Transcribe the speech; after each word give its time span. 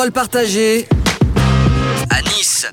Parole 0.00 0.12
partagée 0.12 0.88
à 2.08 2.22
Nice. 2.22 2.64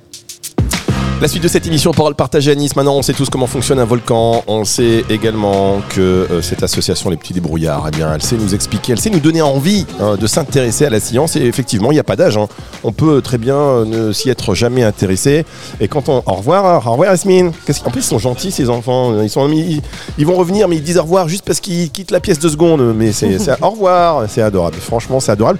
La 1.19 1.27
suite 1.27 1.43
de 1.43 1.49
cette 1.49 1.67
émission 1.67 1.91
Parole 1.91 2.15
partagée 2.15 2.51
à 2.51 2.55
Nice. 2.55 2.73
Maintenant, 2.77 2.95
on 2.95 3.01
sait 3.01 3.11
tous 3.11 3.29
comment 3.29 3.47
fonctionne 3.47 3.79
un 3.79 3.83
volcan. 3.85 4.45
On 4.47 4.63
sait 4.63 5.03
également 5.09 5.81
que 5.89 5.99
euh, 5.99 6.41
cette 6.41 6.63
association 6.63 7.09
Les 7.09 7.17
Petits 7.17 7.33
Débrouillards, 7.33 7.83
eh 7.89 7.91
bien, 7.91 8.13
elle 8.15 8.21
sait 8.23 8.37
nous 8.37 8.55
expliquer, 8.55 8.93
elle 8.93 8.99
sait 9.01 9.09
nous 9.09 9.19
donner 9.19 9.41
envie 9.41 9.85
hein, 9.99 10.15
de 10.15 10.25
s'intéresser 10.25 10.85
à 10.85 10.89
la 10.89 11.01
science. 11.01 11.35
Et 11.35 11.41
effectivement, 11.41 11.91
il 11.91 11.95
n'y 11.95 11.99
a 11.99 12.05
pas 12.05 12.15
d'âge. 12.15 12.37
hein. 12.37 12.47
On 12.85 12.93
peut 12.93 13.21
très 13.21 13.37
bien 13.37 13.57
euh, 13.57 13.83
ne 13.83 14.13
s'y 14.13 14.29
être 14.29 14.55
jamais 14.55 14.83
intéressé. 14.83 15.45
Et 15.81 15.89
quand 15.89 16.07
on. 16.07 16.23
Au 16.25 16.33
revoir, 16.35 16.87
au 16.87 16.91
revoir, 16.91 17.09
Yasmine. 17.11 17.51
Qu'est-ce 17.65 17.81
qu'en 17.83 17.91
plus, 17.91 18.05
ils 18.05 18.07
sont 18.07 18.19
gentils, 18.19 18.51
ces 18.51 18.69
enfants. 18.69 19.21
Ils, 19.21 19.29
sont, 19.29 19.49
ils, 19.51 19.81
ils 20.17 20.25
vont 20.25 20.35
revenir, 20.37 20.69
mais 20.69 20.77
ils 20.77 20.83
disent 20.83 20.97
au 20.97 21.01
revoir 21.03 21.27
juste 21.27 21.43
parce 21.43 21.59
qu'ils 21.59 21.91
quittent 21.91 22.11
la 22.11 22.21
pièce 22.21 22.39
de 22.39 22.47
seconde. 22.47 22.95
Mais 22.95 23.11
c'est- 23.11 23.37
au 23.61 23.71
revoir. 23.71 24.23
C'est 24.29 24.41
adorable. 24.41 24.77
Franchement, 24.79 25.19
c'est 25.19 25.33
adorable. 25.33 25.59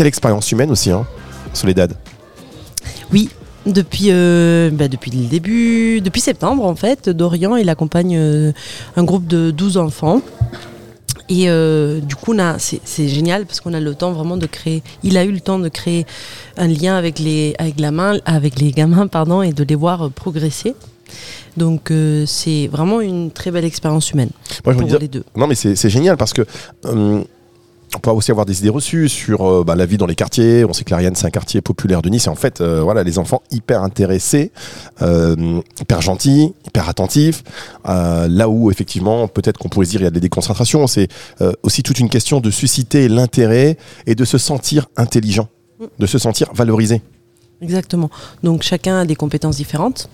Quelle 0.00 0.06
expérience 0.06 0.50
humaine 0.50 0.70
aussi, 0.70 0.90
hein, 0.90 1.06
Soledad. 1.52 1.92
Oui, 3.12 3.28
depuis, 3.66 4.06
euh, 4.08 4.70
bah, 4.72 4.88
depuis 4.88 5.10
le 5.10 5.26
début, 5.26 6.00
depuis 6.00 6.22
septembre 6.22 6.64
en 6.64 6.74
fait, 6.74 7.10
Dorian 7.10 7.54
il 7.56 7.68
accompagne 7.68 8.16
euh, 8.16 8.52
un 8.96 9.04
groupe 9.04 9.26
de 9.26 9.50
12 9.50 9.76
enfants. 9.76 10.22
Et 11.28 11.50
euh, 11.50 12.00
du 12.00 12.16
coup, 12.16 12.34
c'est 12.56 13.08
génial 13.08 13.44
parce 13.44 13.60
qu'on 13.60 13.74
a 13.74 13.80
le 13.80 13.94
temps 13.94 14.12
vraiment 14.12 14.38
de 14.38 14.46
créer. 14.46 14.82
Il 15.02 15.18
a 15.18 15.24
eu 15.26 15.32
le 15.32 15.40
temps 15.40 15.58
de 15.58 15.68
créer 15.68 16.06
un 16.56 16.66
lien 16.68 16.96
avec 16.96 17.18
les, 17.18 17.54
avec 17.58 17.78
la 17.78 17.90
main, 17.90 18.16
avec 18.24 18.58
les 18.58 18.70
gamins, 18.72 19.06
pardon, 19.06 19.42
et 19.42 19.52
de 19.52 19.64
les 19.64 19.74
voir 19.74 20.10
progresser. 20.10 20.74
Donc, 21.58 21.90
euh, 21.90 22.24
c'est 22.26 22.68
vraiment 22.68 23.02
une 23.02 23.30
très 23.30 23.50
belle 23.50 23.66
expérience 23.66 24.12
humaine 24.12 24.30
Moi, 24.64 24.72
je 24.72 24.78
me 24.78 24.84
pour 24.86 24.92
dis- 24.92 24.98
les 24.98 25.08
deux. 25.08 25.24
Non, 25.36 25.46
mais 25.46 25.54
c'est 25.56 25.76
c'est 25.76 25.90
génial 25.90 26.16
parce 26.16 26.32
que. 26.32 26.46
euh, 26.86 27.22
on 27.96 27.98
peut 27.98 28.10
aussi 28.10 28.30
avoir 28.30 28.46
des 28.46 28.60
idées 28.60 28.70
reçues 28.70 29.08
sur 29.08 29.42
euh, 29.42 29.64
bah, 29.64 29.74
la 29.74 29.86
vie 29.86 29.96
dans 29.96 30.06
les 30.06 30.14
quartiers. 30.14 30.64
On 30.64 30.72
sait 30.72 30.84
que 30.84 30.90
l'Ariane, 30.90 31.14
c'est 31.16 31.26
un 31.26 31.30
quartier 31.30 31.60
populaire 31.60 32.02
de 32.02 32.08
Nice. 32.08 32.26
Et 32.26 32.30
en 32.30 32.34
fait, 32.34 32.60
euh, 32.60 32.82
voilà, 32.82 33.02
les 33.02 33.18
enfants 33.18 33.42
hyper 33.50 33.82
intéressés, 33.82 34.52
euh, 35.02 35.60
hyper 35.80 36.00
gentils, 36.00 36.54
hyper 36.66 36.88
attentifs. 36.88 37.42
Euh, 37.88 38.28
là 38.28 38.48
où, 38.48 38.70
effectivement, 38.70 39.28
peut-être 39.28 39.58
qu'on 39.58 39.68
pourrait 39.68 39.86
se 39.86 39.90
dire 39.90 40.00
il 40.00 40.04
y 40.04 40.08
a 40.08 40.10
des 40.10 40.20
déconcentrations. 40.20 40.86
C'est 40.86 41.08
euh, 41.40 41.52
aussi 41.62 41.82
toute 41.82 41.98
une 41.98 42.08
question 42.08 42.40
de 42.40 42.50
susciter 42.50 43.08
l'intérêt 43.08 43.76
et 44.06 44.14
de 44.14 44.24
se 44.24 44.38
sentir 44.38 44.86
intelligent, 44.96 45.48
de 45.98 46.06
se 46.06 46.18
sentir 46.18 46.50
valorisé. 46.54 47.02
Exactement. 47.62 48.10
Donc 48.42 48.62
chacun 48.62 49.00
a 49.00 49.04
des 49.04 49.16
compétences 49.16 49.56
différentes. 49.56 50.08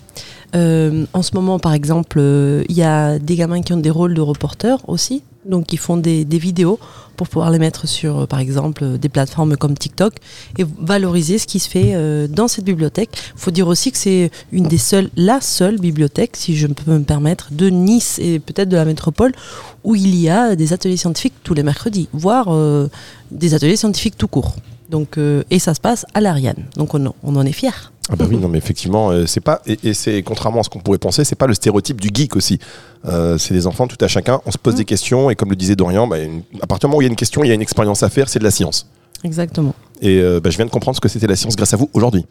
Euh, 0.55 1.05
en 1.13 1.21
ce 1.21 1.31
moment, 1.33 1.59
par 1.59 1.73
exemple, 1.73 2.17
euh, 2.19 2.63
il 2.69 2.75
y 2.75 2.83
a 2.83 3.19
des 3.19 3.35
gamins 3.35 3.61
qui 3.61 3.73
ont 3.73 3.77
des 3.77 3.89
rôles 3.89 4.13
de 4.13 4.21
reporters 4.21 4.77
aussi, 4.87 5.23
donc 5.45 5.73
ils 5.73 5.79
font 5.79 5.97
des, 5.97 6.23
vidéos 6.25 6.79
pour 7.15 7.27
pouvoir 7.27 7.51
les 7.51 7.59
mettre 7.59 7.87
sur, 7.87 8.19
euh, 8.19 8.25
par 8.25 8.39
exemple, 8.39 8.83
euh, 8.83 8.97
des 8.97 9.09
plateformes 9.09 9.57
comme 9.57 9.77
TikTok 9.77 10.13
et 10.57 10.65
valoriser 10.79 11.37
ce 11.37 11.47
qui 11.47 11.59
se 11.59 11.69
fait 11.69 11.95
dans 12.29 12.47
cette 12.47 12.65
bibliothèque. 12.65 13.09
Il 13.35 13.39
faut 13.39 13.51
dire 13.51 13.67
aussi 13.67 13.91
que 13.91 13.97
c'est 13.97 14.31
une 14.51 14.67
des 14.67 14.77
seules, 14.77 15.09
la 15.15 15.41
seule 15.41 15.77
bibliothèque, 15.79 16.35
si 16.35 16.55
je 16.55 16.67
peux 16.67 16.91
me 16.91 17.03
permettre, 17.03 17.49
de 17.51 17.69
Nice 17.69 18.19
et 18.19 18.39
peut-être 18.39 18.69
de 18.69 18.77
la 18.77 18.85
métropole 18.85 19.33
où 19.83 19.95
il 19.95 20.15
y 20.15 20.29
a 20.29 20.55
des 20.55 20.73
ateliers 20.73 20.97
scientifiques 20.97 21.35
tous 21.43 21.53
les 21.53 21.63
mercredis, 21.63 22.09
voire 22.13 22.49
des 23.31 23.53
ateliers 23.53 23.77
scientifiques 23.77 24.17
tout 24.17 24.27
court. 24.27 24.55
Donc, 24.89 25.17
euh, 25.17 25.43
et 25.49 25.59
ça 25.59 25.73
se 25.73 25.79
passe 25.81 26.05
à 26.13 26.21
l'Ariane. 26.21 26.63
Donc 26.75 26.93
on, 26.93 27.05
en- 27.07 27.15
on 27.23 27.35
en 27.35 27.45
est 27.45 27.51
fiers. 27.51 27.69
Ah 28.09 28.15
bah 28.15 28.25
oui, 28.29 28.37
non 28.37 28.47
mais 28.47 28.57
effectivement, 28.57 29.09
euh, 29.11 29.25
c'est 29.25 29.41
pas 29.41 29.61
et, 29.67 29.77
et 29.83 29.93
c'est 29.93 30.23
contrairement 30.23 30.61
à 30.61 30.63
ce 30.63 30.69
qu'on 30.69 30.79
pourrait 30.79 30.97
penser, 30.97 31.25
c'est 31.25 31.35
pas 31.35 31.45
le 31.47 31.53
stéréotype 31.53 31.99
du 31.99 32.09
geek 32.13 32.37
aussi. 32.37 32.57
Euh, 33.05 33.37
c'est 33.37 33.53
des 33.53 33.67
enfants, 33.67 33.85
tout 33.87 33.97
à 33.99 34.07
chacun. 34.07 34.39
On 34.45 34.51
se 34.51 34.57
pose 34.57 34.75
des 34.75 34.85
questions 34.85 35.29
et 35.29 35.35
comme 35.35 35.49
le 35.49 35.57
disait 35.57 35.75
Dorian, 35.75 36.07
bah, 36.07 36.19
une- 36.19 36.41
à 36.61 36.67
partir 36.67 36.87
du 36.87 36.91
moment 36.91 36.99
où 36.99 37.01
il 37.01 37.05
y 37.05 37.07
a 37.07 37.09
une 37.09 37.17
question, 37.17 37.43
il 37.43 37.47
y 37.49 37.51
a 37.51 37.53
une 37.53 37.61
expérience 37.61 38.03
à 38.03 38.09
faire, 38.09 38.29
c'est 38.29 38.39
de 38.39 38.45
la 38.45 38.51
science. 38.51 38.87
Exactement. 39.23 39.73
Et 39.99 40.19
euh, 40.19 40.39
bah, 40.39 40.51
je 40.51 40.57
viens 40.57 40.65
de 40.67 40.69
comprendre 40.69 40.95
ce 40.95 41.01
que 41.01 41.09
c'était 41.09 41.25
la 41.25 41.35
science 41.35 41.55
grâce 41.55 41.73
à 41.73 41.77
vous 41.77 41.89
aujourd'hui. 41.93 42.23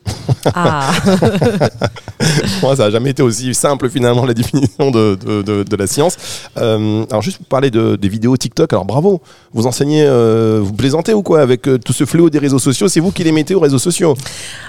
Ah, 0.54 0.92
Moi, 2.62 2.76
ça 2.76 2.84
n'a 2.84 2.90
jamais 2.90 3.10
été 3.10 3.22
aussi 3.22 3.52
simple 3.54 3.88
finalement 3.90 4.24
la 4.24 4.34
définition 4.34 4.90
de, 4.92 5.16
de- 5.16 5.42
de- 5.42 5.62
de 5.64 5.76
la 5.76 5.86
science. 5.88 6.16
Euh, 6.58 7.04
alors 7.10 7.22
juste 7.22 7.38
pour 7.38 7.46
parler 7.46 7.70
de, 7.70 7.96
des 7.96 8.08
vidéos 8.08 8.36
TikTok, 8.36 8.72
alors 8.72 8.84
bravo, 8.84 9.20
vous 9.52 9.66
enseignez, 9.66 10.04
euh, 10.06 10.60
vous 10.62 10.72
plaisantez 10.74 11.12
ou 11.12 11.22
quoi 11.22 11.40
avec 11.40 11.62
tout 11.62 11.92
ce 11.92 12.04
fléau 12.04 12.30
des 12.30 12.38
réseaux 12.38 12.58
sociaux? 12.60 12.86
C'est 12.88 13.00
vous 13.00 13.10
qui 13.10 13.24
les 13.24 13.32
mettez 13.32 13.54
aux 13.56 13.60
réseaux 13.60 13.78
sociaux? 13.80 14.14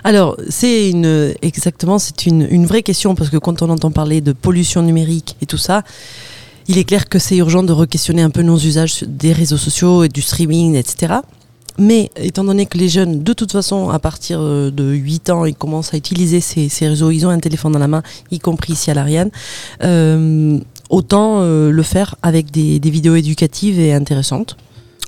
Alors 0.03 0.35
c'est 0.49 0.89
une 0.89 1.34
exactement, 1.44 1.99
c'est 1.99 2.25
une, 2.25 2.47
une 2.49 2.66
vraie 2.66 2.84
question 2.84 3.13
parce 3.16 3.29
que 3.29 3.38
quand 3.38 3.61
on 3.61 3.69
entend 3.69 3.91
parler 3.91 4.22
de 4.22 4.34
pollution 4.34 4.81
numérique 4.81 5.35
et 5.41 5.45
tout 5.45 5.57
ça, 5.57 5.84
il 6.67 6.78
est 6.78 6.84
clair 6.84 7.07
que 7.07 7.19
c'est 7.19 7.38
urgent 7.38 7.63
de 7.63 7.72
re-questionner 7.73 8.22
un 8.23 8.29
peu 8.31 8.41
nos 8.41 8.57
usages 8.57 9.03
des 9.07 9.31
réseaux 9.34 9.57
sociaux 9.57 10.03
et 10.03 10.09
du 10.09 10.22
streaming, 10.22 10.75
etc. 10.75 11.13
Mais 11.77 12.09
étant 12.15 12.43
donné 12.43 12.65
que 12.65 12.77
les 12.77 12.89
jeunes, 12.89 13.21
de 13.23 13.33
toute 13.33 13.51
façon, 13.51 13.89
à 13.89 13.99
partir 13.99 14.39
euh, 14.41 14.71
de 14.71 14.83
8 14.93 15.29
ans, 15.29 15.45
ils 15.45 15.55
commencent 15.55 15.93
à 15.93 15.97
utiliser 15.97 16.41
ces, 16.41 16.69
réseaux, 16.88 17.11
ils 17.11 17.25
ont 17.25 17.29
un 17.29 17.39
téléphone 17.39 17.71
dans 17.71 17.79
la 17.79 17.88
main, 17.88 18.01
y 18.31 18.39
compris 18.39 18.73
ici 18.73 18.89
à 18.89 18.93
l'Ariane, 18.95 19.29
euh, 19.83 20.59
autant 20.89 21.41
euh, 21.41 21.69
le 21.69 21.83
faire 21.83 22.16
avec 22.23 22.49
des 22.51 22.79
vidéos 22.89 23.16
éducatives 23.16 23.79
et 23.79 23.93
intéressantes. 23.93 24.57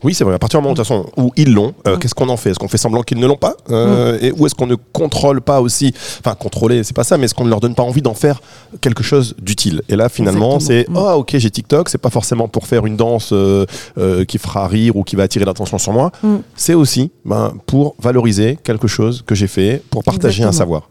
Oui, 0.03 0.13
c'est 0.13 0.23
vrai. 0.23 0.33
À 0.35 0.39
partir 0.39 0.59
du 0.59 0.63
moment 0.63 0.73
de 0.73 0.79
toute 0.79 0.87
façon, 0.87 1.05
où 1.17 1.31
ils 1.35 1.53
l'ont, 1.53 1.73
euh, 1.87 1.95
Mm. 1.95 1.99
qu'est-ce 1.99 2.15
qu'on 2.15 2.29
en 2.29 2.37
fait? 2.37 2.51
Est-ce 2.51 2.59
qu'on 2.59 2.67
fait 2.69 2.77
semblant 2.77 3.01
qu'ils 3.03 3.19
ne 3.19 3.27
l'ont 3.27 3.35
pas 3.35 3.55
Euh, 3.69 4.17
et, 4.21 4.31
Ou 4.31 4.45
est-ce 4.45 4.55
qu'on 4.55 4.67
ne 4.67 4.75
contrôle 4.93 5.41
pas 5.41 5.59
aussi 5.61 5.93
Enfin, 6.19 6.35
contrôler, 6.35 6.83
c'est 6.83 6.95
pas 6.95 7.03
ça, 7.03 7.17
mais 7.17 7.25
est-ce 7.25 7.33
qu'on 7.35 7.43
ne 7.45 7.49
leur 7.49 7.59
donne 7.59 7.75
pas 7.75 7.83
envie 7.83 8.01
d'en 8.01 8.13
faire 8.13 8.41
quelque 8.81 9.03
chose 9.03 9.35
d'utile? 9.41 9.81
Et 9.89 9.95
là, 9.95 10.07
finalement, 10.09 10.59
c'est. 10.59 10.85
Ah, 10.95 11.17
ok, 11.17 11.35
j'ai 11.37 11.49
TikTok, 11.51 11.89
c'est 11.89 11.97
pas 11.97 12.09
forcément 12.09 12.47
pour 12.47 12.65
faire 12.67 12.85
une 12.85 12.95
danse 12.95 13.31
euh, 13.33 13.65
euh, 13.97 14.23
qui 14.25 14.37
fera 14.37 14.67
rire 14.67 14.95
ou 14.95 15.03
qui 15.03 15.15
va 15.15 15.23
attirer 15.23 15.43
l'attention 15.45 15.77
sur 15.77 15.91
moi. 15.91 16.11
Mm. 16.23 16.35
C'est 16.55 16.73
aussi 16.75 17.11
ben, 17.25 17.53
pour 17.65 17.95
valoriser 17.99 18.57
quelque 18.63 18.87
chose 18.87 19.23
que 19.25 19.35
j'ai 19.35 19.47
fait, 19.47 19.81
pour 19.89 20.03
partager 20.03 20.43
un 20.43 20.51
savoir. 20.53 20.89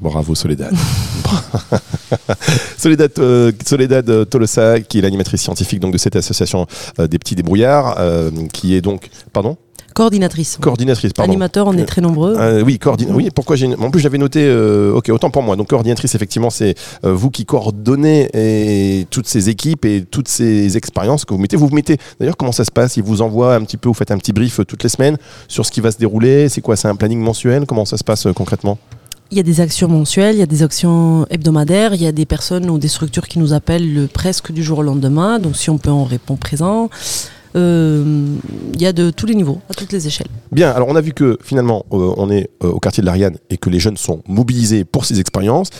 Bravo 0.00 0.34
Soledad. 0.34 0.74
Soledad, 2.78 3.10
euh, 3.18 3.52
Soledad 3.64 4.08
euh, 4.10 4.24
Tolosa, 4.24 4.80
qui 4.80 4.98
est 4.98 5.02
l'animatrice 5.02 5.42
scientifique 5.42 5.80
donc, 5.80 5.92
de 5.92 5.98
cette 5.98 6.16
association 6.16 6.66
euh, 6.98 7.06
des 7.06 7.18
petits 7.18 7.34
débrouillards, 7.34 7.96
euh, 7.98 8.30
qui 8.52 8.74
est 8.74 8.80
donc, 8.80 9.08
pardon, 9.32 9.56
Coordinatrice. 9.94 10.58
coordinatrice, 10.60 11.12
pardon. 11.12 11.30
Animateur, 11.30 11.68
on 11.68 11.78
est 11.78 11.84
très 11.84 12.00
nombreux. 12.00 12.34
Euh, 12.36 12.62
oui, 12.64 12.80
coordine. 12.80 13.10
Oui, 13.12 13.28
pourquoi 13.32 13.54
j'ai. 13.54 13.72
En 13.76 13.92
plus, 13.92 14.00
j'avais 14.00 14.18
noté. 14.18 14.44
euh, 14.44 14.92
ok, 14.92 15.08
autant 15.10 15.30
pour 15.30 15.44
moi. 15.44 15.54
Donc, 15.54 15.68
coordinatrice, 15.68 16.16
effectivement, 16.16 16.50
c'est 16.50 16.74
euh, 17.04 17.12
vous 17.12 17.30
qui 17.30 17.44
coordonnez 17.44 18.28
et, 18.34 19.06
toutes 19.10 19.28
ces 19.28 19.50
équipes 19.50 19.84
et 19.84 20.04
toutes 20.04 20.26
ces 20.26 20.76
expériences 20.76 21.24
que 21.24 21.32
vous 21.32 21.38
mettez. 21.38 21.56
Vous 21.56 21.68
vous 21.68 21.74
mettez. 21.74 21.98
D'ailleurs, 22.18 22.36
comment 22.36 22.50
ça 22.50 22.64
se 22.64 22.72
passe? 22.72 22.96
Ils 22.96 23.04
vous 23.04 23.22
envoient 23.22 23.54
un 23.54 23.62
petit 23.62 23.76
peu. 23.76 23.88
Vous 23.88 23.94
faites 23.94 24.10
un 24.10 24.18
petit 24.18 24.32
brief 24.32 24.60
toutes 24.66 24.82
les 24.82 24.88
semaines 24.88 25.16
sur 25.46 25.64
ce 25.64 25.70
qui 25.70 25.80
va 25.80 25.92
se 25.92 25.98
dérouler. 25.98 26.48
C'est 26.48 26.60
quoi? 26.60 26.74
C'est 26.74 26.88
un 26.88 26.96
planning 26.96 27.20
mensuel? 27.20 27.64
Comment 27.64 27.84
ça 27.84 27.96
se 27.96 28.04
passe 28.04 28.26
concrètement? 28.34 28.78
Il 29.34 29.38
y 29.38 29.40
a 29.40 29.42
des 29.42 29.60
actions 29.60 29.88
mensuelles, 29.88 30.36
il 30.36 30.38
y 30.38 30.42
a 30.42 30.46
des 30.46 30.62
actions 30.62 31.26
hebdomadaires, 31.28 31.92
il 31.92 32.00
y 32.00 32.06
a 32.06 32.12
des 32.12 32.24
personnes 32.24 32.70
ou 32.70 32.78
des 32.78 32.86
structures 32.86 33.26
qui 33.26 33.40
nous 33.40 33.52
appellent 33.52 33.92
le- 33.92 34.06
presque 34.06 34.52
du 34.52 34.62
jour 34.62 34.78
au 34.78 34.82
lendemain. 34.82 35.40
Donc 35.40 35.56
si 35.56 35.70
on 35.70 35.76
peut, 35.78 35.90
on 35.90 36.04
répond 36.04 36.36
présent. 36.36 36.88
Euh, 37.56 38.36
il 38.72 38.80
y 38.80 38.86
a 38.86 38.92
de 38.92 39.10
tous 39.10 39.26
les 39.26 39.34
niveaux, 39.34 39.60
à 39.70 39.74
toutes 39.74 39.92
les 39.92 40.06
échelles. 40.06 40.26
Bien, 40.50 40.70
alors 40.70 40.88
on 40.88 40.96
a 40.96 41.00
vu 41.00 41.12
que 41.12 41.38
finalement 41.42 41.86
euh, 41.92 42.12
on 42.16 42.30
est 42.30 42.50
euh, 42.64 42.70
au 42.70 42.80
quartier 42.80 43.00
de 43.00 43.06
l'Ariane 43.06 43.36
et 43.48 43.56
que 43.56 43.70
les 43.70 43.78
jeunes 43.78 43.96
sont 43.96 44.22
mobilisés 44.26 44.84
pour 44.84 45.04
ces 45.04 45.20
expériences. 45.20 45.70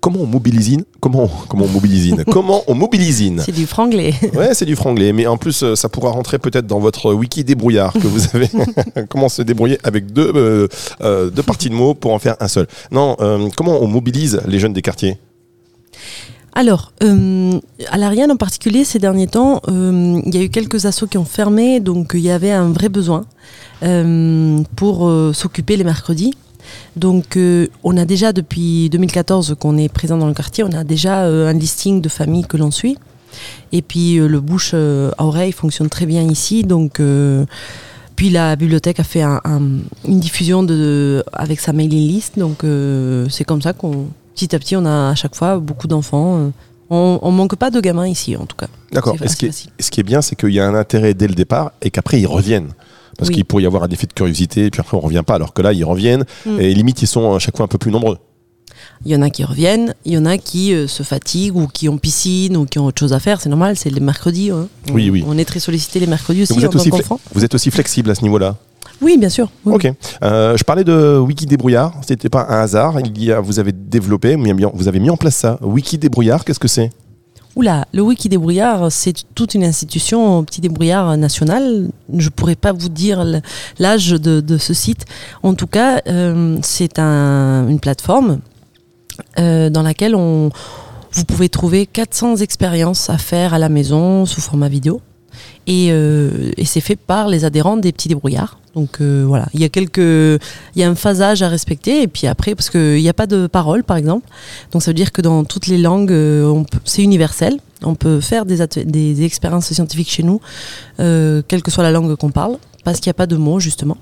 Comment 0.00 0.20
on 0.20 0.26
mobilise 0.26 0.78
Comment 1.00 1.28
comment 1.48 1.64
on 1.64 1.68
mobilise 1.68 2.16
Comment 2.30 2.62
on 2.66 2.74
mobilise 2.74 3.32
C'est 3.44 3.52
du 3.52 3.66
franglais. 3.66 4.14
Ouais, 4.34 4.54
c'est 4.54 4.64
du 4.64 4.76
franglais, 4.76 5.12
mais 5.12 5.26
en 5.26 5.36
plus 5.36 5.74
ça 5.74 5.88
pourra 5.88 6.10
rentrer 6.10 6.38
peut-être 6.38 6.66
dans 6.66 6.80
votre 6.80 7.12
wiki 7.12 7.44
débrouillard 7.44 7.92
que 7.92 8.06
vous 8.06 8.22
avez. 8.34 8.48
comment 9.08 9.28
se 9.28 9.42
débrouiller 9.42 9.78
avec 9.84 10.12
deux 10.12 10.68
deux 11.02 11.42
parties 11.42 11.68
de 11.68 11.74
mots 11.74 11.94
pour 11.94 12.12
en 12.12 12.18
faire 12.18 12.36
un 12.40 12.48
seul. 12.48 12.66
Non, 12.90 13.16
comment 13.56 13.82
on 13.82 13.86
mobilise 13.86 14.40
les 14.46 14.58
jeunes 14.58 14.72
des 14.72 14.82
quartiers? 14.82 15.18
Alors, 16.54 16.92
euh, 17.02 17.58
à 17.90 17.96
l'Ariane 17.98 18.30
en 18.30 18.36
particulier, 18.36 18.84
ces 18.84 18.98
derniers 18.98 19.26
temps, 19.26 19.62
euh, 19.68 20.20
il 20.26 20.34
y 20.34 20.38
a 20.38 20.42
eu 20.42 20.50
quelques 20.50 20.84
assos 20.84 21.06
qui 21.06 21.16
ont 21.16 21.24
fermé, 21.24 21.80
donc 21.80 22.12
il 22.14 22.20
y 22.20 22.30
avait 22.30 22.50
un 22.52 22.70
vrai 22.70 22.88
besoin 22.90 23.24
euh, 23.82 24.60
pour 24.76 25.08
euh, 25.08 25.32
s'occuper 25.32 25.76
les 25.76 25.84
mercredis. 25.84 26.34
Donc, 26.94 27.36
euh, 27.36 27.68
on 27.84 27.96
a 27.96 28.04
déjà 28.04 28.32
depuis 28.32 28.90
2014 28.90 29.56
qu'on 29.58 29.78
est 29.78 29.88
présent 29.88 30.18
dans 30.18 30.26
le 30.28 30.34
quartier, 30.34 30.62
on 30.62 30.72
a 30.72 30.84
déjà 30.84 31.22
euh, 31.24 31.48
un 31.48 31.54
listing 31.54 32.00
de 32.02 32.08
familles 32.10 32.44
que 32.46 32.56
l'on 32.58 32.70
suit. 32.70 32.98
Et 33.72 33.80
puis, 33.80 34.16
le 34.16 34.40
bouche 34.40 34.74
à 34.74 35.24
oreille 35.24 35.52
fonctionne 35.52 35.88
très 35.88 36.04
bien 36.04 36.20
ici. 36.22 36.64
Donc, 36.64 37.00
puis 38.14 38.28
la 38.28 38.56
bibliothèque 38.56 39.00
a 39.00 39.04
fait 39.04 39.22
un- 39.22 39.40
une 40.06 40.20
diffusion 40.20 40.62
de, 40.62 41.24
avec 41.32 41.58
sa 41.60 41.72
mailing 41.72 42.06
list. 42.08 42.38
Donc, 42.38 42.62
euh, 42.62 43.26
c'est 43.30 43.44
comme 43.44 43.62
ça 43.62 43.72
qu'on, 43.72 44.08
petit 44.34 44.54
à 44.54 44.58
petit, 44.58 44.76
on 44.76 44.84
a 44.86 45.10
à 45.10 45.14
chaque 45.14 45.34
fois 45.34 45.58
beaucoup 45.58 45.86
d'enfants. 45.86 46.38
euh, 46.38 46.50
on, 46.90 47.18
on 47.22 47.30
manque 47.30 47.56
pas 47.56 47.70
de 47.70 47.80
gamins 47.80 48.06
ici, 48.06 48.36
en 48.36 48.44
tout 48.44 48.56
cas. 48.56 48.66
D'accord. 48.92 49.16
Et 49.22 49.28
ce 49.28 49.36
qui, 49.36 49.46
est, 49.46 50.02
bien, 50.02 50.20
c'est 50.20 50.36
qu'il 50.36 50.50
y 50.50 50.60
a 50.60 50.66
un 50.68 50.74
intérêt 50.74 51.14
dès 51.14 51.26
le 51.26 51.34
départ 51.34 51.72
et 51.80 51.90
qu'après 51.90 52.20
ils 52.20 52.26
reviennent. 52.26 52.72
Parce 53.16 53.28
Oui. 53.28 53.36
qu'il 53.36 53.44
pourrait 53.46 53.62
y 53.62 53.66
avoir 53.66 53.82
un 53.84 53.88
effet 53.88 54.06
de 54.06 54.12
curiosité, 54.12 54.66
et 54.66 54.70
puis 54.70 54.80
après 54.80 54.96
on 54.96 55.00
revient 55.00 55.22
pas, 55.26 55.34
alors 55.36 55.52
que 55.54 55.62
là 55.62 55.72
ils 55.72 55.84
reviennent, 55.84 56.24
Mm. 56.46 56.60
et 56.60 56.74
limite 56.74 57.00
ils 57.02 57.06
sont 57.06 57.34
à 57.34 57.38
chaque 57.38 57.56
fois 57.56 57.64
un 57.64 57.68
peu 57.68 57.78
plus 57.78 57.90
nombreux. 57.90 58.18
Il 59.04 59.12
y 59.12 59.16
en 59.16 59.22
a 59.22 59.30
qui 59.30 59.44
reviennent, 59.44 59.94
il 60.04 60.12
y 60.14 60.18
en 60.18 60.24
a 60.26 60.38
qui 60.38 60.74
euh, 60.74 60.86
se 60.88 61.02
fatiguent 61.02 61.56
ou 61.56 61.66
qui 61.66 61.88
ont 61.88 61.98
piscine 61.98 62.56
ou 62.56 62.64
qui 62.66 62.78
ont 62.78 62.86
autre 62.86 62.98
chose 63.00 63.12
à 63.12 63.20
faire. 63.20 63.40
C'est 63.40 63.48
normal, 63.48 63.76
c'est 63.76 63.90
les 63.90 64.00
mercredis. 64.00 64.50
hein. 64.50 64.66
Oui, 64.92 65.08
On- 65.08 65.12
oui. 65.12 65.24
On 65.26 65.38
est 65.38 65.44
très 65.44 65.60
sollicité 65.60 66.00
les 66.00 66.06
mercredis 66.06 66.42
aussi 66.42 66.52
vous, 66.54 66.60
en 66.60 66.64
êtes 66.64 66.74
aussi 66.74 66.90
vous 67.34 67.44
êtes 67.44 67.54
aussi 67.54 67.70
flexible 67.70 68.10
à 68.10 68.14
ce 68.14 68.22
niveau-là? 68.22 68.56
Oui, 69.02 69.18
bien 69.18 69.28
sûr. 69.28 69.50
Oui, 69.64 69.74
Ok. 69.74 69.92
Euh, 70.22 70.56
je 70.56 70.64
parlais 70.64 70.84
de 70.84 71.18
Wiki 71.18 71.46
Débrouillard. 71.46 71.94
C'était 72.06 72.28
pas 72.28 72.46
un 72.48 72.60
hasard. 72.62 73.00
Il 73.00 73.22
y 73.22 73.32
a, 73.32 73.40
vous 73.40 73.58
avez 73.58 73.72
développé, 73.72 74.36
vous 74.74 74.88
avez 74.88 75.00
mis 75.00 75.10
en 75.10 75.16
place 75.16 75.36
ça. 75.36 75.58
Wiki 75.60 75.98
Débrouillard, 75.98 76.44
qu'est-ce 76.44 76.60
que 76.60 76.68
c'est? 76.68 76.90
Oula, 77.54 77.84
le 77.92 78.00
Wiki 78.00 78.30
Débrouillard, 78.30 78.90
c'est 78.90 79.14
toute 79.34 79.54
une 79.54 79.64
institution, 79.64 80.42
petit 80.42 80.62
débrouillard 80.62 81.18
national. 81.18 81.90
Je 82.16 82.30
pourrais 82.30 82.56
pas 82.56 82.72
vous 82.72 82.88
dire 82.88 83.22
l'âge 83.78 84.10
de, 84.10 84.40
de, 84.40 84.56
ce 84.56 84.72
site. 84.72 85.04
En 85.42 85.52
tout 85.52 85.66
cas, 85.66 86.00
euh, 86.06 86.56
c'est 86.62 86.98
un, 86.98 87.68
une 87.68 87.78
plateforme 87.78 88.40
euh, 89.38 89.68
dans 89.68 89.82
laquelle 89.82 90.14
on, 90.14 90.50
vous 91.12 91.24
pouvez 91.26 91.50
trouver 91.50 91.84
400 91.84 92.36
expériences 92.36 93.10
à 93.10 93.18
faire 93.18 93.52
à 93.52 93.58
la 93.58 93.68
maison 93.68 94.24
sous 94.24 94.40
format 94.40 94.68
vidéo. 94.68 95.02
Et, 95.66 95.88
euh, 95.90 96.52
et 96.56 96.64
c'est 96.64 96.80
fait 96.80 96.96
par 96.96 97.28
les 97.28 97.44
adhérents 97.44 97.76
des 97.76 97.92
petits 97.92 98.08
débrouillards. 98.08 98.58
Donc 98.74 99.00
euh, 99.00 99.24
voilà, 99.26 99.46
il 99.52 99.60
y 99.60 99.64
a 99.64 99.68
quelques, 99.68 99.98
il 99.98 100.40
y 100.76 100.82
a 100.82 100.88
un 100.88 100.94
phasage 100.94 101.42
à 101.42 101.48
respecter 101.48 102.02
et 102.02 102.08
puis 102.08 102.26
après 102.26 102.54
parce 102.54 102.70
qu'il 102.70 102.96
n'y 102.96 103.08
a 103.08 103.12
pas 103.14 103.26
de 103.26 103.46
parole 103.46 103.84
par 103.84 103.98
exemple, 103.98 104.26
donc 104.72 104.82
ça 104.82 104.90
veut 104.90 104.94
dire 104.94 105.12
que 105.12 105.20
dans 105.20 105.44
toutes 105.44 105.66
les 105.66 105.78
langues, 105.78 106.12
euh, 106.12 106.62
c'est 106.84 107.02
universel. 107.02 107.58
On 107.82 107.94
peut 107.94 108.20
faire 108.20 108.46
des, 108.46 108.66
des 108.84 109.24
expériences 109.24 109.70
scientifiques 109.72 110.10
chez 110.10 110.22
nous, 110.22 110.40
euh, 111.00 111.42
quelle 111.46 111.62
que 111.62 111.70
soit 111.70 111.82
la 111.82 111.90
langue 111.90 112.14
qu'on 112.16 112.30
parle, 112.30 112.56
parce 112.84 113.00
qu'il 113.00 113.08
n'y 113.08 113.12
a 113.12 113.14
pas 113.14 113.26
de 113.26 113.36
mots 113.36 113.60
justement. 113.60 113.98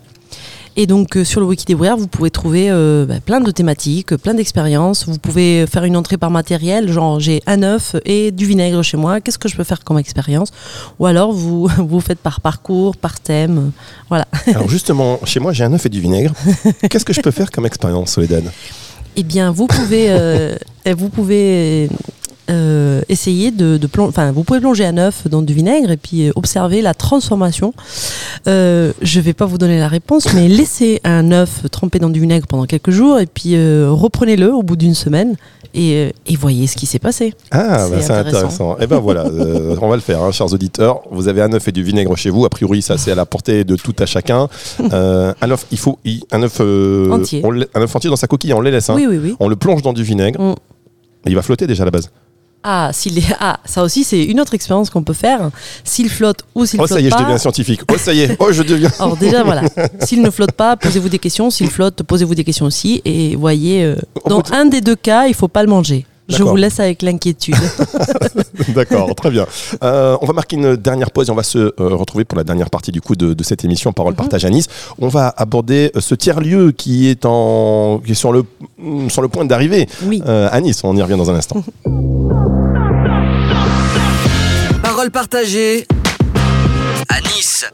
Et 0.77 0.87
donc 0.87 1.17
euh, 1.17 1.25
sur 1.25 1.41
le 1.41 1.47
wiki 1.47 1.65
débrouillard, 1.65 1.97
vous 1.97 2.07
pouvez 2.07 2.31
trouver 2.31 2.71
euh, 2.71 3.05
bah, 3.07 3.21
plein 3.25 3.41
de 3.41 3.51
thématiques, 3.51 4.17
plein 4.17 4.35
d'expériences. 4.35 5.07
Vous 5.07 5.19
pouvez 5.19 5.67
faire 5.67 5.85
une 5.85 5.97
entrée 5.97 6.17
par 6.17 6.31
matériel, 6.31 6.91
genre 6.91 7.21
j'ai 7.21 7.43
un 7.47 7.63
œuf 7.63 7.97
et 8.05 8.31
du 8.31 8.47
vinaigre 8.47 8.83
chez 8.83 8.97
moi. 8.97 9.21
Qu'est-ce 9.21 9.39
que 9.39 9.49
je 9.49 9.57
peux 9.57 9.65
faire 9.65 9.83
comme 9.85 9.99
expérience? 9.99 10.51
Ou 10.99 11.07
alors 11.07 11.33
vous 11.33 11.69
vous 11.79 12.01
faites 12.01 12.21
par 12.21 12.41
parcours, 12.41 12.97
par 12.97 13.21
thème, 13.21 13.73
voilà. 14.09 14.27
Alors 14.47 14.69
justement, 14.69 15.21
chez 15.25 15.41
moi 15.41 15.53
j'ai 15.53 15.65
un 15.65 15.73
œuf 15.73 15.87
et 15.87 15.89
du 15.89 16.01
vinaigre. 16.01 16.33
Qu'est-ce 16.89 17.05
que 17.05 17.13
je 17.13 17.21
peux 17.21 17.31
faire 17.31 17.51
comme 17.51 17.67
expérience, 17.67 18.13
Soledad? 18.13 18.45
Eh 19.17 19.23
bien, 19.23 19.51
vous 19.51 19.67
pouvez, 19.67 20.07
euh, 20.09 20.57
vous 20.97 21.09
pouvez 21.09 21.89
euh, 22.51 23.03
essayer 23.09 23.51
de, 23.51 23.77
de 23.77 23.87
plonger, 23.87 24.09
enfin, 24.09 24.33
vous 24.33 24.45
pouvez 24.45 24.61
plonger 24.61 24.85
un 24.85 24.99
œuf 24.99 25.29
dans 25.29 25.43
du 25.43 25.55
vinaigre 25.55 25.91
et 25.91 25.97
puis 25.97 26.29
euh, 26.29 26.33
observer 26.35 26.83
la 26.83 26.95
transformation. 26.95 27.73
Euh, 28.47 28.93
je 29.03 29.21
vais 29.21 29.33
pas 29.33 29.47
vous 29.47 29.59
donner 29.59 29.79
la 29.79 29.89
réponse, 29.89 30.33
mais 30.35 30.49
laissez 30.49 31.01
un 31.05 31.31
œuf 31.33 31.63
trempé 31.71 31.99
dans 31.99 32.11
du 32.11 32.21
vinaigre 32.21 32.47
pendant 32.47 32.67
quelques 32.67 32.91
jours 32.91 33.19
et 33.19 33.27
puis 33.27 33.55
euh, 33.55 33.89
reprenez-le 33.91 34.53
au 34.53 34.63
bout 34.63 34.77
d'une 34.77 34.95
semaine 34.95 35.37
et, 35.75 35.95
euh, 35.95 36.11
et, 36.27 36.37
voyez 36.37 36.67
ce 36.67 36.77
qui 36.77 36.87
s'est 36.87 36.99
passé. 36.99 37.35
Ah, 37.51 37.87
c'est 38.01 38.09
bah, 38.09 38.19
intéressant. 38.19 38.75
Et 38.75 38.83
eh 38.83 38.87
ben 38.87 38.99
voilà, 38.99 39.25
on 39.81 39.89
va 39.89 39.95
le 39.95 40.03
faire, 40.03 40.23
hein, 40.23 40.33
chers 40.33 40.53
auditeurs. 40.53 41.03
Vous 41.11 41.29
avez 41.29 41.43
un 41.43 41.53
œuf 41.53 41.69
et 41.69 41.73
du 41.73 41.83
vinaigre 41.83 42.17
chez 42.17 42.31
vous. 42.31 42.45
A 42.45 42.51
priori, 42.51 42.83
ça 42.83 42.99
c'est 42.99 43.13
à 43.13 43.15
la 43.15 43.27
portée 43.27 43.65
de 43.65 43.77
tout 43.77 43.95
à 43.99 44.07
chacun. 44.07 44.49
un 44.81 45.51
œuf, 45.51 45.67
il 45.71 45.79
faut 45.79 45.99
un 46.33 46.43
œuf 46.43 46.61
entier. 46.61 47.43
un 47.75 47.83
œuf 47.83 47.97
entier 47.97 48.11
dans 48.11 48.17
sa 48.17 48.27
coquille, 48.27 48.55
on 48.55 48.61
le 48.61 48.71
laisse. 48.71 48.91
Hein. 48.91 48.95
Oui, 48.97 49.07
oui, 49.09 49.19
oui. 49.23 49.37
On 49.39 49.49
le 49.49 49.57
plonge 49.57 49.83
dans 49.83 49.93
du 49.93 50.03
vinaigre. 50.03 50.41
Mm. 50.41 50.55
Il 51.27 51.35
va 51.35 51.43
flotter 51.43 51.67
déjà 51.67 51.83
à 51.83 51.87
la 51.87 51.91
base. 51.91 52.11
Ah, 52.63 52.91
s'il 52.93 53.19
est... 53.19 53.25
ah, 53.41 53.59
ça 53.65 53.83
aussi, 53.83 54.05
c'est 54.05 54.23
une 54.23 54.41
autre 54.41 54.55
expérience 54.55 54.91
qu'on 54.91 55.03
peut 55.03 55.15
faire. 55.15 55.51
S'il 55.85 56.11
flotte 56.11 56.45
ou 56.55 56.67
s'il 56.67 56.81
oh, 56.81 56.87
flotte 56.87 56.91
pas. 56.91 56.95
Oh, 56.95 56.99
ça 56.99 57.01
y 57.01 57.07
est, 57.07 57.11
je 57.11 57.17
deviens 57.17 57.39
scientifique. 57.39 57.81
Oh, 57.91 57.97
ça 57.97 58.13
y 58.13 58.21
est, 58.21 58.37
oh, 58.39 58.53
je 58.53 58.63
deviens. 58.63 58.91
Alors, 58.99 59.17
déjà, 59.17 59.43
voilà. 59.45 59.63
S'il 60.01 60.21
ne 60.21 60.31
flotte 60.31 60.53
pas, 60.53 60.77
posez-vous 60.77 61.09
des 61.09 61.19
questions. 61.19 61.51
S'il 61.51 61.71
flotte, 61.71 62.03
posez-vous 62.03 62.35
des 62.35 62.45
questions 62.45 62.67
aussi. 62.67 63.01
Et 63.05 63.35
voyez, 63.37 63.85
euh, 63.85 63.97
dans 64.27 64.43
un 64.53 64.67
des 64.67 64.81
deux 64.81 64.97
cas, 64.97 65.25
il 65.27 65.31
ne 65.31 65.35
faut 65.35 65.49
pas 65.49 65.63
le 65.63 65.71
manger. 65.71 66.05
Je 66.31 66.43
vous 66.43 66.57
laisse 66.57 66.81
avec 66.81 67.03
l'inquiétude. 67.03 67.55
D'accord, 68.75 69.15
très 69.15 69.31
bien. 69.31 69.47
Euh, 69.83 70.17
on 70.23 70.27
va 70.27 70.33
marquer 70.33 70.57
une 70.57 70.77
dernière 70.77 71.11
pause 71.11 71.29
et 71.29 71.33
on 71.33 71.35
va 71.35 71.43
se 71.43 71.59
euh, 71.59 71.73
retrouver 71.79 72.25
pour 72.25 72.37
la 72.39 72.45
dernière 72.45 72.71
partie 72.71 72.93
du 72.93 73.01
coup 73.01 73.17
de, 73.17 73.35
de 73.35 73.43
cette 73.45 73.65
émission 73.65 73.93
Parole 73.93 74.13
mm 74.13 74.17
-hmm. 74.17 74.19
Partage 74.31 74.45
à 74.45 74.51
Nice. 74.51 74.67
On 74.99 75.09
va 75.09 75.25
aborder 75.37 75.91
ce 75.99 76.15
tiers-lieu 76.15 76.73
qui 76.73 77.09
est, 77.11 77.25
en, 77.25 78.01
qui 78.05 78.13
est 78.13 78.21
sur, 78.25 78.33
le, 78.33 78.45
sur 79.09 79.23
le 79.23 79.29
point 79.29 79.45
d'arriver 79.45 79.83
oui. 80.05 80.23
euh, 80.27 80.49
à 80.57 80.61
Nice. 80.61 80.81
On 80.85 80.97
y 80.97 81.03
revient 81.03 81.17
dans 81.23 81.31
un 81.31 81.37
instant. 81.43 81.63
Parole 84.83 85.11
partagée 85.11 85.87
à 87.09 87.21
Nice. 87.21 87.65